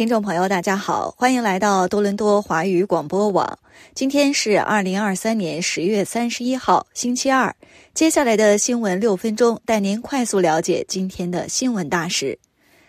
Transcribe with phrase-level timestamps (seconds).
[0.00, 3.58] 听众朋友，大家好，欢迎来到多伦多华语广播网。
[3.94, 7.54] 今天是二零二三年十月三十一号，星期二。
[7.92, 12.38] 接下来的新闻六分钟，带您快速了解今天的新闻大事。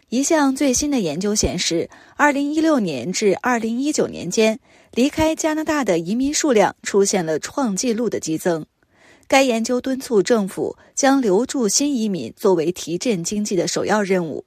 [0.08, 4.58] 一项最新的研究显示，二零一六年至二零一九年间，
[4.94, 8.66] 离开加拿大的移民数量出现了创纪录的激增。
[9.28, 14.46] 该研究敦促政府将留住新移民作为提振经济的首要任务。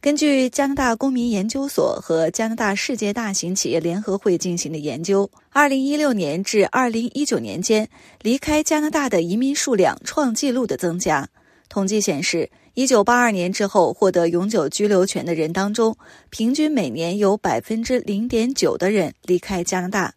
[0.00, 7.88] 根据加拿大公民研究所和加拿大世界大型企业联合会进行的研究，二零一六年至二零一九年间，
[8.22, 11.28] 离开加拿大的移民数量创纪录的增加。
[11.68, 15.96] 统计显示，一九八二年之后获得永久居留权的人当中，
[16.30, 20.14] 平均每年有百分之零点九的人离开加拿大。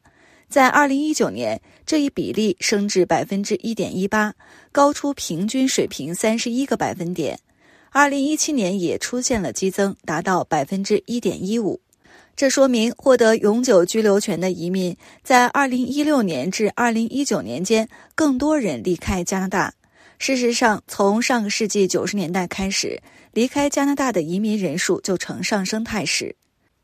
[0.47, 4.35] 在二零一九年，这一比例升至百分之一点一八，
[4.71, 7.39] 高出平均水平三十一个百分点。
[7.93, 11.81] 二零一七年也出现了激增，达到百分之一点一五。
[12.37, 19.73] 这说明获得永久居留权的移民在二零一六年至二零一九年间，更多人离开加拿大。
[20.19, 23.01] 事实上，从上个世纪九十年代开始，
[23.33, 26.37] 离开加拿大的移民人数就呈上升态势。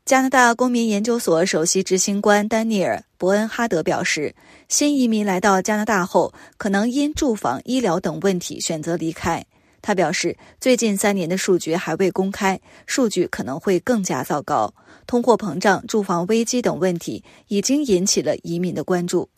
[0.04, 4.34] 加拿大公民研究所首席执行官丹尼尔·伯恩哈德表示，
[4.68, 9.42] 新移民来到加拿大后，可能因住房、医疗等问题选择离开。
[9.80, 14.74] 他表示，最近三年的数据还未公开，数据可能会更加糟糕。
[15.06, 19.28] 通货膨胀、住房危机等问题已经引起了移民的关注。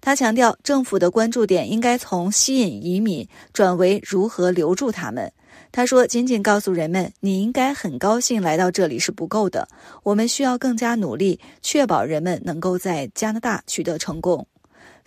[0.00, 5.32] 他强调，政府的关注点应该从吸引移民转为如何留住他们。
[5.72, 9.66] 他说：“仅仅告诉人们你应该很高兴来到这里是不够的，
[10.04, 14.46] 我们需要更加努力，确保人们能够在加拿大取得成功。”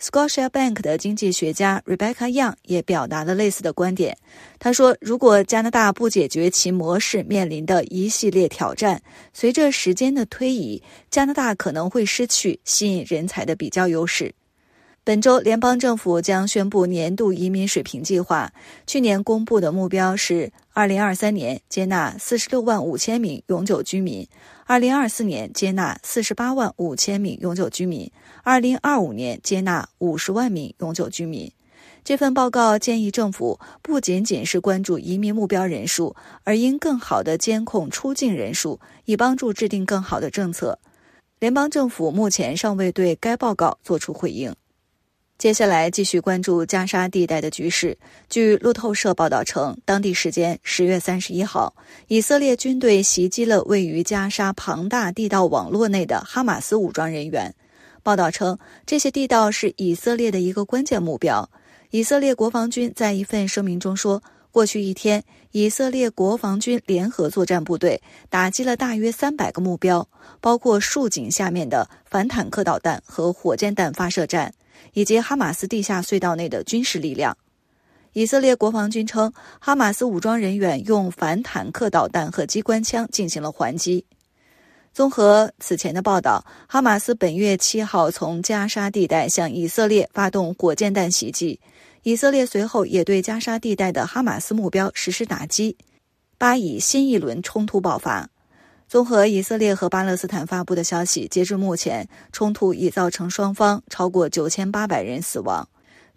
[0.00, 4.16] Scotia Bank 的经济学家 Rebecca Young 也表达了类似的观点。
[4.58, 9.02] 他说：“如果加拿大不解决其模式面临的一系列挑战，
[9.34, 14.34] 随着时间的推移，加拿大可能会失去吸引人才的比较优势。”
[15.02, 18.52] 本周，联邦政府将宣布年度移民水平计划。
[18.86, 24.28] 去年公布的目标是，二零二三年接纳四十六万五千名永久居民，
[24.66, 28.12] 二零二四年接纳四十八万五千名永久居民，
[28.42, 31.50] 二零二五年接纳五十万名永久居民。
[32.04, 40.78] 这份报告建议政府不仅仅是关注移民目标人数，而应更好地监控出境人数，以帮助制定更好的政策。
[41.38, 44.54] 联邦政府目前尚未对该报告作出回应。
[45.40, 47.96] 接下来继续关注加沙地带的局势。
[48.28, 51.74] 据路透社报道称，当地时间十月三十一号，
[52.08, 57.54] 以色列军队袭击了位于加沙庞大地道网络内的哈马斯武装人员。
[58.02, 61.48] 报道称，这些地道是以色列的一个关键目标。
[61.88, 70.06] 以色列国防军在一份声明中说，过去一天，以色列国防军联合作战部队打击了大约三百个目标，
[70.42, 74.52] 包括竖井下面的反坦克导弹和火箭弹发射站。
[74.92, 77.36] 以及哈马斯地下隧道内的军事力量。
[78.12, 84.04] 以色列国防军称，哈马斯武装人员用反坦克导弹和机关枪进行了还击。
[84.92, 91.60] 综合此前的报道，哈马斯本月七号从加沙地带向以色列发动火箭弹袭击，
[92.02, 95.76] 以色列随后也对加沙地带的哈马斯目标实施打击。
[96.36, 98.28] 巴以新一轮冲突爆发。
[98.90, 105.68] 综合以色列和巴勒斯坦发布的消息，截至目前，冲突已造成双方超过九千八百人死亡。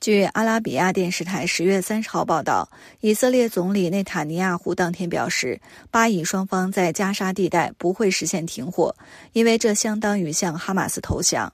[0.01, 2.67] 据阿拉比亚电视台十月三十号报道，
[3.01, 5.61] 以色列总理内塔尼亚胡当天表示，
[5.91, 8.95] 巴以双方在加沙地带不会实现停火，
[9.33, 11.53] 因为这相当于向哈马斯投降。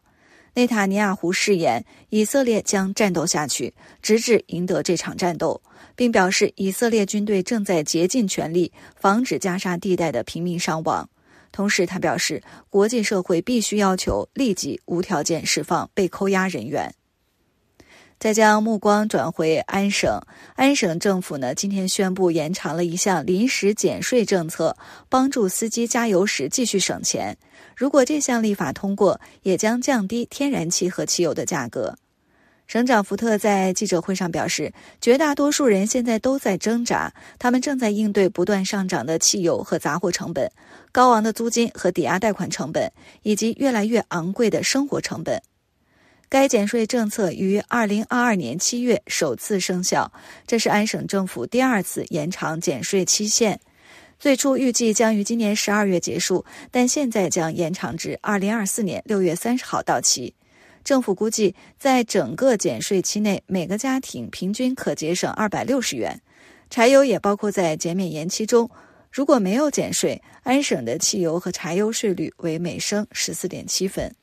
[0.56, 5.62] 内塔尼亚胡誓言，以色列将战斗下去，直至赢得这场战斗。
[5.96, 11.10] 并表示，以色列军队正在竭尽全力防止加沙地带的平民伤亡。
[11.52, 16.94] 同时，他表示，国际社会必须要求立即无条件释放被扣押人员。
[18.20, 20.22] 再将目光转回安省，
[20.56, 24.76] 安省政府呢今天宣布延长了一项临时减税政策，
[25.08, 27.38] 帮助司机加油时继续省钱。
[27.78, 31.98] 如果这项立法通过，也将降低天然气和汽油的价格。
[32.68, 40.52] 省长福特在记者会上表示，绝大多数人现在都在挣扎，他们正在应对不断上涨的汽油和杂货成本、
[40.92, 42.92] 高昂的租金和抵押贷款成本，
[43.24, 45.42] 以及越来越昂贵的生活成本。
[46.30, 50.12] 该减税政策于二零二二年七月首次生效，
[50.46, 53.60] 这是安省政府第二次延长减税期限。
[54.20, 60.36] 最初预计将于今年十二月结束，但现在将延长至二零二四年六月三十号到期。
[60.84, 66.22] 政府估计，在整个减税期内，每个家庭平均可节省二百六十元。
[66.70, 68.70] 柴油也包括在减免延期中，
[69.12, 74.14] 如果没有减税，安省的汽油和柴油税率为每升十四点七分。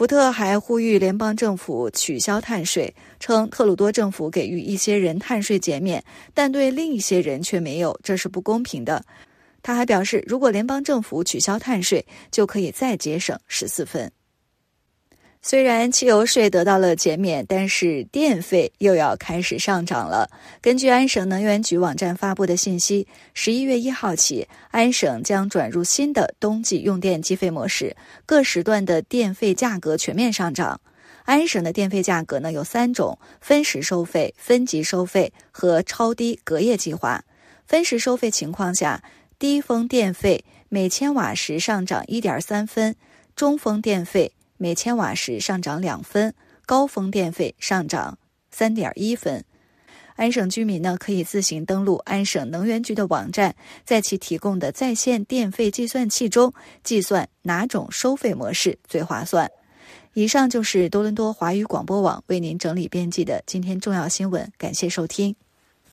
[0.00, 6.02] 福特还呼吁联邦政府取消碳税，称特鲁多政府给予一些人碳税减免，
[6.32, 9.04] 但对另一些人却没有，这是不公平的。
[9.62, 14.10] 他还表示，如果联邦政府取消碳税，就可以再节省十四分。
[15.42, 20.28] 虽然汽油税得到了减免，但是电费又要开始上涨了。
[20.60, 27.96] 根据安省能源局网站发布的信息，十一月一号起，安省将转入新的冬季用电计费模式，
[28.26, 30.78] 各时段的电费价格全面上涨。
[31.24, 37.24] 安省的电费价格呢有三种：分时收费、分级收费和超低隔夜计划。
[37.66, 39.02] 分时收费情况下，
[39.38, 42.94] 低峰电费每千瓦时上涨一点三分，
[43.34, 44.32] 中峰电费。
[44.62, 46.34] 每千瓦时上涨两分，
[46.66, 48.18] 高峰电费上涨
[48.50, 49.42] 三点一分。
[50.16, 56.52] 安省居民呢可以自行登录安省能源局的网站，在其提供的在线电费计算器中
[56.84, 59.50] 计算哪种收费模式最划算。
[60.12, 65.34] 以上就是多伦多华语广播网为您整理编辑的今天重要新闻，感谢收听。